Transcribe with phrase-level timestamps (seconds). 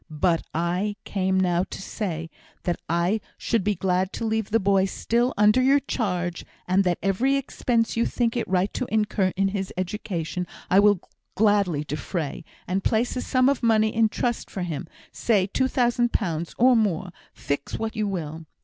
[0.09, 2.31] But I came now to say,
[2.63, 6.97] that I should be glad to leave the boy still under your charge, and that
[7.03, 11.01] every expense you think it right to incur in his education I will
[11.85, 16.55] defray; and place a sum of money in trust for him say, two thousand pounds
[16.57, 18.47] or more: fix what you will.